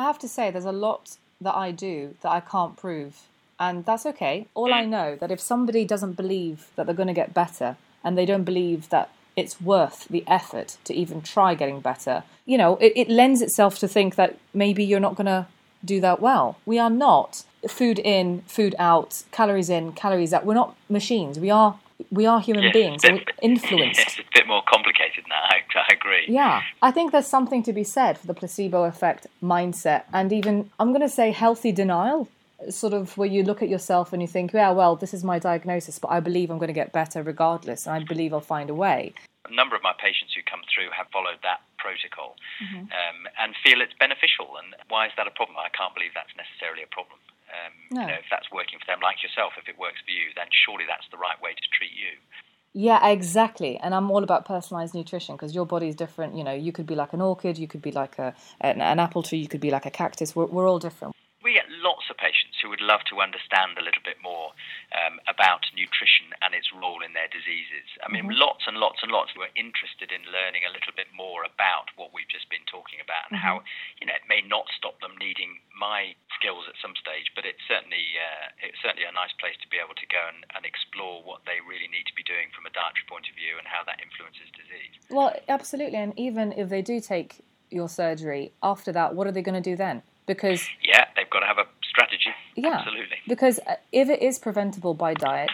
I 0.00 0.04
have 0.04 0.18
to 0.20 0.28
say, 0.28 0.50
there's 0.50 0.64
a 0.64 0.72
lot 0.72 1.18
that 1.42 1.54
I 1.54 1.70
do 1.72 2.14
that 2.22 2.30
I 2.30 2.40
can't 2.40 2.74
prove. 2.76 3.26
And 3.58 3.84
that's 3.84 4.06
okay. 4.06 4.46
All 4.54 4.72
I 4.72 4.84
mm. 4.84 4.88
know 4.88 5.16
that 5.16 5.30
if 5.30 5.40
somebody 5.40 5.84
doesn't 5.84 6.14
believe 6.14 6.68
that 6.76 6.86
they're 6.86 6.94
going 6.94 7.14
to 7.14 7.22
get 7.22 7.34
better 7.34 7.76
and 8.02 8.16
they 8.16 8.24
don't 8.24 8.44
believe 8.44 8.88
that 8.88 9.10
it's 9.36 9.60
worth 9.60 10.08
the 10.08 10.24
effort 10.26 10.78
to 10.84 10.94
even 10.94 11.20
try 11.20 11.54
getting 11.54 11.80
better, 11.80 12.24
you 12.46 12.56
know, 12.56 12.76
it, 12.76 12.94
it 12.96 13.08
lends 13.10 13.42
itself 13.42 13.78
to 13.80 13.88
think 13.88 14.14
that 14.14 14.38
maybe 14.54 14.82
you're 14.82 15.00
not 15.00 15.16
going 15.16 15.26
to 15.26 15.46
do 15.84 16.00
that 16.00 16.20
well. 16.20 16.56
We 16.64 16.78
are 16.78 16.90
not 16.90 17.44
food 17.68 17.98
in, 17.98 18.40
food 18.46 18.74
out, 18.78 19.24
calories 19.32 19.68
in, 19.68 19.92
calories 19.92 20.32
out. 20.32 20.46
We're 20.46 20.54
not 20.54 20.76
machines. 20.88 21.38
We 21.38 21.50
are 21.50 21.78
we 22.10 22.26
are 22.26 22.40
human 22.40 22.72
beings 22.72 23.04
and 23.04 23.18
we're 23.18 23.24
influenced. 23.42 24.00
It's 24.00 24.18
a 24.18 24.22
bit 24.34 24.46
more 24.46 24.62
complicated 24.66 25.24
now. 25.28 25.42
I, 25.42 25.60
I 25.74 25.94
agree. 25.94 26.24
Yeah, 26.28 26.62
I 26.82 26.90
think 26.90 27.12
there's 27.12 27.26
something 27.26 27.62
to 27.64 27.72
be 27.72 27.84
said 27.84 28.18
for 28.18 28.26
the 28.26 28.34
placebo 28.34 28.84
effect 28.84 29.26
mindset 29.42 30.04
and 30.12 30.32
even, 30.32 30.70
I'm 30.78 30.88
going 30.90 31.00
to 31.02 31.08
say, 31.08 31.32
healthy 31.32 31.72
denial. 31.72 32.28
Sort 32.68 32.92
of 32.92 33.16
where 33.16 33.26
you 33.28 33.42
look 33.42 33.62
at 33.62 33.70
yourself 33.70 34.12
and 34.12 34.20
you 34.20 34.28
think, 34.28 34.52
yeah, 34.52 34.70
well, 34.70 34.94
this 34.94 35.14
is 35.14 35.24
my 35.24 35.38
diagnosis, 35.38 35.98
but 35.98 36.08
I 36.08 36.20
believe 36.20 36.50
I'm 36.50 36.58
going 36.58 36.68
to 36.68 36.74
get 36.74 36.92
better 36.92 37.22
regardless, 37.22 37.86
and 37.86 37.96
I 37.96 38.04
believe 38.04 38.34
I'll 38.34 38.40
find 38.44 38.68
a 38.68 38.74
way. 38.74 39.14
A 39.48 39.54
number 39.54 39.74
of 39.74 39.82
my 39.82 39.94
patients 39.98 40.34
who 40.36 40.42
come 40.44 40.60
through 40.68 40.90
have 40.92 41.06
followed 41.10 41.40
that 41.42 41.60
protocol 41.78 42.36
Mm-hmm. 42.60 42.92
um, 42.92 43.18
and 43.40 43.54
feel 43.64 43.80
it's 43.80 43.96
beneficial. 43.98 44.52
And 44.60 44.76
why 44.92 45.06
is 45.06 45.12
that 45.16 45.26
a 45.26 45.30
problem? 45.32 45.56
I 45.56 45.72
can't 45.72 45.94
believe 45.96 46.12
that's 46.12 46.36
necessarily 46.36 46.82
a 46.84 46.90
problem. 46.92 47.16
Um, 47.50 47.72
No. 47.90 48.00
You 48.02 48.06
know, 48.06 48.20
if 48.22 48.28
that's 48.30 48.50
working 48.52 48.78
for 48.78 48.86
them, 48.86 49.00
like 49.02 49.22
yourself, 49.22 49.52
if 49.58 49.68
it 49.68 49.76
works 49.78 50.00
for 50.06 50.12
you, 50.12 50.30
then 50.36 50.46
surely 50.64 50.84
that's 50.86 51.06
the 51.10 51.18
right 51.18 51.40
way 51.42 51.52
to 51.52 51.66
treat 51.76 51.92
you. 51.92 52.14
Yeah, 52.72 53.02
exactly. 53.08 53.78
And 53.78 53.94
I'm 53.94 54.10
all 54.10 54.22
about 54.22 54.44
personalized 54.44 54.94
nutrition 54.94 55.34
because 55.34 55.54
your 55.54 55.66
body 55.66 55.88
is 55.88 55.96
different. 55.96 56.36
You 56.36 56.44
know, 56.44 56.54
you 56.54 56.70
could 56.70 56.86
be 56.86 56.94
like 56.94 57.12
an 57.12 57.20
orchid, 57.20 57.58
you 57.58 57.66
could 57.66 57.82
be 57.82 57.90
like 57.90 58.18
a 58.18 58.32
an, 58.60 58.80
an 58.80 59.00
apple 59.00 59.24
tree, 59.24 59.38
you 59.38 59.48
could 59.48 59.60
be 59.60 59.72
like 59.72 59.86
a 59.86 59.90
cactus. 59.90 60.36
We're, 60.36 60.46
we're 60.46 60.68
all 60.68 60.78
different. 60.78 61.16
We 61.42 61.54
get 61.56 61.66
lots 61.82 62.04
of 62.12 62.20
patients 62.20 62.60
who 62.60 62.68
would 62.68 62.84
love 62.84 63.00
to 63.08 63.24
understand 63.24 63.80
a 63.80 63.82
little 63.82 64.04
bit 64.04 64.20
more 64.22 64.52
um, 64.92 65.18
about 65.24 65.64
nutrition 65.72 66.36
and 66.44 66.52
its 66.52 66.68
role 66.68 67.00
in 67.00 67.16
their 67.16 67.32
diseases. 67.32 67.88
I 68.04 68.12
mean, 68.12 68.28
lots 68.28 68.68
and 68.68 68.76
lots 68.76 69.00
and 69.00 69.10
lots 69.10 69.32
who 69.32 69.40
are 69.40 69.50
interested 69.56 70.12
in 70.12 70.20
learning 70.28 70.68
a 70.68 70.70
little 70.70 70.92
bit 70.92 71.08
more 71.16 71.42
about 71.48 71.88
what 71.96 72.12
we've 72.12 72.28
just 72.28 72.52
been 72.52 72.68
talking 72.68 73.00
about 73.00 73.32
and 73.32 73.40
how, 73.40 73.64
you 73.98 74.06
know, 74.06 74.14
it 74.14 74.28
may 74.28 74.44
not 74.44 74.68
stop 74.76 75.00
them 75.00 75.16
needing 75.16 75.64
my 75.72 76.12
skills 76.40 76.64
at 76.64 76.74
some 76.80 76.96
stage, 76.96 77.28
but 77.36 77.44
it's 77.44 77.60
certainly 77.68 78.16
uh, 78.16 78.48
it's 78.64 78.80
certainly 78.80 79.04
a 79.04 79.12
nice 79.12 79.36
place 79.36 79.54
to 79.60 79.68
be 79.68 79.76
able 79.76 79.92
to 79.92 80.08
go 80.08 80.24
and, 80.32 80.48
and 80.56 80.64
explore 80.64 81.20
what 81.20 81.44
they 81.44 81.60
really 81.60 81.86
need 81.92 82.08
to 82.08 82.16
be 82.16 82.24
doing 82.24 82.48
from 82.56 82.64
a 82.64 82.72
dietary 82.72 83.04
point 83.04 83.28
of 83.28 83.36
view 83.36 83.60
and 83.60 83.68
how 83.68 83.84
that 83.84 84.00
influences 84.00 84.48
disease. 84.56 84.96
Well, 85.12 85.36
absolutely. 85.52 86.00
And 86.00 86.16
even 86.16 86.56
if 86.56 86.72
they 86.72 86.80
do 86.80 86.98
take 86.98 87.44
your 87.68 87.92
surgery, 87.92 88.56
after 88.64 88.90
that, 88.96 89.14
what 89.14 89.28
are 89.28 89.32
they 89.36 89.44
going 89.44 89.60
to 89.60 89.70
do 89.70 89.76
then? 89.76 90.00
Because 90.24 90.64
Yeah, 90.80 91.04
they've 91.14 91.28
got 91.28 91.40
to 91.40 91.46
have 91.46 91.58
a 91.58 91.68
strategy. 91.84 92.32
Yeah. 92.56 92.80
Absolutely. 92.80 93.18
Because 93.28 93.60
uh, 93.66 93.76
if 93.92 94.08
it 94.08 94.22
is 94.22 94.38
preventable 94.38 94.94
by 94.94 95.14
diet, 95.14 95.52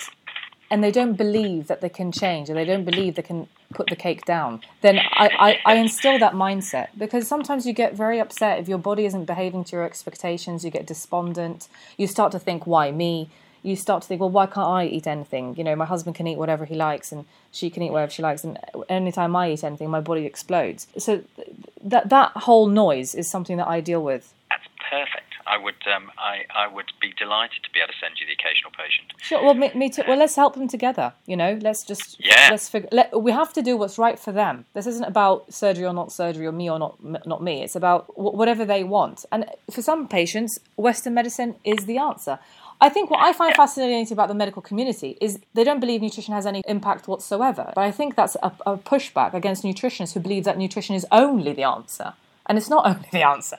and 0.70 0.82
they 0.82 0.90
don't 0.90 1.14
believe 1.14 1.68
that 1.68 1.80
they 1.80 1.88
can 1.88 2.12
change, 2.12 2.50
or 2.50 2.54
they 2.54 2.64
don't 2.64 2.84
believe 2.84 3.14
they 3.14 3.22
can 3.22 3.48
put 3.74 3.88
the 3.88 3.96
cake 3.96 4.24
down, 4.24 4.60
then 4.80 4.98
I, 4.98 5.58
I, 5.66 5.72
I 5.72 5.74
instill 5.76 6.18
that 6.18 6.32
mindset. 6.32 6.88
Because 6.96 7.26
sometimes 7.28 7.66
you 7.66 7.72
get 7.72 7.94
very 7.94 8.18
upset 8.18 8.58
if 8.58 8.68
your 8.68 8.78
body 8.78 9.04
isn't 9.06 9.24
behaving 9.24 9.64
to 9.64 9.76
your 9.76 9.84
expectations, 9.84 10.64
you 10.64 10.70
get 10.70 10.86
despondent, 10.86 11.68
you 11.96 12.06
start 12.06 12.32
to 12.32 12.38
think, 12.38 12.66
why 12.66 12.90
me? 12.90 13.30
You 13.62 13.74
start 13.74 14.02
to 14.02 14.08
think, 14.08 14.20
well, 14.20 14.30
why 14.30 14.46
can't 14.46 14.68
I 14.68 14.86
eat 14.86 15.08
anything? 15.08 15.56
You 15.56 15.64
know, 15.64 15.74
my 15.74 15.86
husband 15.86 16.14
can 16.14 16.26
eat 16.28 16.38
whatever 16.38 16.64
he 16.64 16.76
likes, 16.76 17.10
and 17.10 17.24
she 17.50 17.68
can 17.68 17.82
eat 17.82 17.90
whatever 17.90 18.12
she 18.12 18.22
likes, 18.22 18.44
and 18.44 18.58
anytime 18.88 19.34
I 19.34 19.50
eat 19.50 19.64
anything, 19.64 19.90
my 19.90 20.00
body 20.00 20.24
explodes. 20.24 20.86
So 20.98 21.24
th- 21.34 21.48
that 21.82 22.08
that 22.10 22.30
whole 22.32 22.68
noise 22.68 23.14
is 23.14 23.28
something 23.28 23.56
that 23.56 23.66
I 23.66 23.80
deal 23.80 24.02
with. 24.02 24.32
That's 24.50 24.68
perfect. 24.88 25.25
I 25.46 25.56
would, 25.58 25.76
um, 25.94 26.10
I, 26.18 26.44
I 26.54 26.66
would 26.66 26.92
be 27.00 27.12
delighted 27.18 27.62
to 27.64 27.70
be 27.70 27.78
able 27.80 27.92
to 27.92 27.98
send 28.00 28.14
you 28.20 28.26
the 28.26 28.32
occasional 28.32 28.72
patient. 28.72 29.12
Sure. 29.18 29.42
Well, 29.42 29.54
me, 29.54 29.70
me 29.74 29.88
too. 29.90 30.02
Well, 30.08 30.18
let's 30.18 30.34
help 30.36 30.54
them 30.54 30.68
together. 30.68 31.12
You 31.26 31.36
know, 31.36 31.58
let's 31.62 31.84
just 31.84 32.16
Yeah. 32.18 32.48
let's 32.50 32.68
figure. 32.68 32.88
Let, 32.92 33.20
we 33.22 33.32
have 33.32 33.52
to 33.54 33.62
do 33.62 33.76
what's 33.76 33.98
right 33.98 34.18
for 34.18 34.32
them. 34.32 34.64
This 34.74 34.86
isn't 34.86 35.04
about 35.04 35.52
surgery 35.52 35.86
or 35.86 35.92
not 35.94 36.10
surgery 36.12 36.46
or 36.46 36.52
me 36.52 36.68
or 36.70 36.78
not 36.78 36.94
not 37.26 37.42
me. 37.42 37.62
It's 37.62 37.76
about 37.76 38.06
wh- 38.14 38.34
whatever 38.40 38.64
they 38.64 38.82
want. 38.84 39.24
And 39.32 39.44
for 39.70 39.82
some 39.82 40.08
patients, 40.08 40.58
Western 40.76 41.14
medicine 41.14 41.54
is 41.64 41.86
the 41.86 41.98
answer. 41.98 42.38
I 42.78 42.88
think 42.90 43.10
what 43.10 43.20
I 43.20 43.32
find 43.32 43.54
fascinating 43.54 44.12
about 44.12 44.28
the 44.28 44.34
medical 44.34 44.60
community 44.60 45.16
is 45.20 45.38
they 45.54 45.64
don't 45.64 45.80
believe 45.80 46.02
nutrition 46.02 46.34
has 46.34 46.44
any 46.44 46.62
impact 46.66 47.08
whatsoever. 47.08 47.72
But 47.74 47.82
I 47.84 47.90
think 47.90 48.16
that's 48.16 48.36
a, 48.42 48.52
a 48.66 48.76
pushback 48.76 49.32
against 49.32 49.64
nutritionists 49.64 50.12
who 50.12 50.20
believe 50.20 50.44
that 50.44 50.58
nutrition 50.58 50.94
is 50.94 51.06
only 51.10 51.52
the 51.54 51.62
answer, 51.62 52.12
and 52.46 52.58
it's 52.58 52.68
not 52.68 52.84
only 52.90 53.08
the 53.12 53.22
answer. 53.26 53.56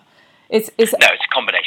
It's 0.49 0.69
it's 0.77 0.93
No, 0.93 1.07
it's 1.15 1.25
a 1.29 1.33
combination, 1.33 1.66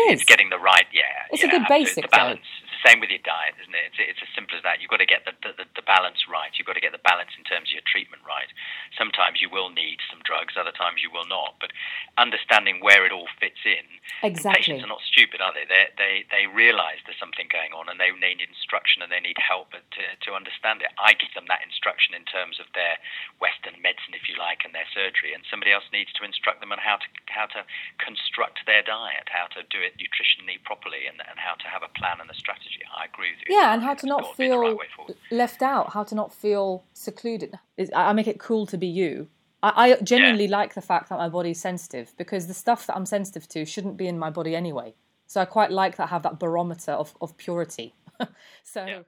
it? 0.00 0.10
It 0.10 0.14
It's 0.14 0.24
getting 0.24 0.50
the 0.50 0.58
right, 0.58 0.86
yeah. 0.92 1.02
It's 1.30 1.42
a 1.42 1.48
good 1.48 1.64
basic, 1.68 2.10
balance. 2.10 2.40
Same 2.84 3.00
with 3.00 3.08
your 3.08 3.24
diet, 3.24 3.56
isn't 3.64 3.72
it? 3.72 3.96
It's, 3.96 3.98
it's 3.98 4.22
as 4.22 4.30
simple 4.36 4.54
as 4.56 4.62
that. 4.62 4.84
You've 4.84 4.92
got 4.92 5.00
to 5.00 5.08
get 5.08 5.24
the, 5.24 5.32
the, 5.40 5.64
the 5.72 5.86
balance 5.88 6.28
right. 6.28 6.52
You've 6.60 6.68
got 6.68 6.76
to 6.76 6.84
get 6.84 6.92
the 6.92 7.00
balance 7.00 7.32
in 7.40 7.44
terms 7.44 7.72
of 7.72 7.80
your 7.80 7.86
treatment 7.88 8.20
right. 8.28 8.52
Sometimes 8.92 9.40
you 9.40 9.48
will 9.48 9.72
need 9.72 10.04
some 10.12 10.20
drugs, 10.22 10.60
other 10.60 10.74
times 10.74 11.00
you 11.00 11.08
will 11.08 11.24
not. 11.24 11.56
But 11.64 11.72
understanding 12.20 12.84
where 12.84 13.08
it 13.08 13.12
all 13.12 13.28
fits 13.40 13.64
in. 13.64 13.88
Exactly. 14.20 14.60
Patients 14.60 14.84
are 14.84 14.92
not 14.92 15.00
stupid, 15.04 15.40
are 15.40 15.56
they? 15.56 15.64
They 15.64 15.88
they 15.96 16.14
they 16.28 16.44
realise 16.44 17.00
there's 17.08 17.18
something 17.18 17.48
going 17.48 17.72
on, 17.72 17.88
and 17.88 17.96
they 17.96 18.12
they 18.20 18.36
need 18.36 18.44
instruction 18.44 19.00
and 19.00 19.10
they 19.10 19.20
need 19.20 19.40
help 19.40 19.72
to 19.72 20.04
to 20.24 20.30
understand 20.36 20.84
it. 20.84 20.92
I 21.00 21.16
give 21.16 21.32
them 21.32 21.48
that 21.48 21.64
instruction 21.64 22.12
in 22.12 22.24
terms 22.28 22.60
of 22.60 22.68
their 22.76 23.00
Western 23.40 23.80
medicine, 23.80 24.16
if 24.16 24.28
you 24.28 24.36
like, 24.36 24.64
and 24.64 24.72
their 24.72 24.88
surgery, 24.92 25.32
and 25.32 25.44
somebody 25.48 25.72
else 25.72 25.84
needs 25.92 26.12
to 26.16 26.24
instruct 26.24 26.60
them 26.60 26.72
on 26.72 26.80
how 26.80 27.00
to 27.00 27.08
how 27.28 27.46
to 27.56 27.64
construct 28.00 28.64
their 28.68 28.84
diet, 28.84 29.28
how 29.28 29.48
to 29.56 29.64
do 29.68 29.80
it 29.80 29.96
nutritionally 30.00 30.60
properly, 30.64 31.08
and, 31.08 31.20
and 31.24 31.36
how 31.36 31.54
to 31.60 31.68
have 31.68 31.82
a 31.84 31.92
plan 31.96 32.20
and 32.20 32.30
a 32.30 32.36
strategy. 32.36 32.73
I 32.96 33.04
agree 33.06 33.30
with 33.30 33.48
you. 33.48 33.56
yeah, 33.56 33.74
and 33.74 33.82
how 33.82 33.94
to 33.94 34.06
not 34.06 34.36
the 34.36 34.50
right 34.50 34.78
feel 35.08 35.16
left 35.30 35.62
out, 35.62 35.92
how 35.92 36.04
to 36.04 36.14
not 36.14 36.32
feel 36.32 36.84
secluded. 36.92 37.58
I 37.94 38.12
make 38.12 38.28
it 38.28 38.38
cool 38.38 38.66
to 38.66 38.76
be 38.76 38.86
you. 38.86 39.28
I, 39.62 39.92
I 39.92 40.00
genuinely 40.02 40.48
like 40.48 40.74
the 40.74 40.82
fact 40.82 41.08
that 41.08 41.18
my 41.18 41.28
body's 41.28 41.60
sensitive 41.60 42.12
because 42.16 42.46
the 42.46 42.54
stuff 42.54 42.86
that 42.86 42.96
I'm 42.96 43.06
sensitive 43.06 43.48
to 43.48 43.64
shouldn't 43.64 43.96
be 43.96 44.06
in 44.06 44.18
my 44.18 44.30
body 44.30 44.54
anyway. 44.54 44.94
So 45.26 45.40
I 45.40 45.46
quite 45.46 45.70
like 45.70 45.96
that 45.96 46.04
I 46.04 46.06
have 46.08 46.22
that 46.24 46.38
barometer 46.38 46.92
of, 46.92 47.14
of 47.20 47.36
purity. 47.36 47.94
so 48.62 48.84
Yeah. 48.86 49.00